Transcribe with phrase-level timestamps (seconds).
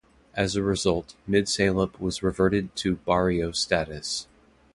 [0.33, 4.25] As a result, Midsalip was reverted to barrio status.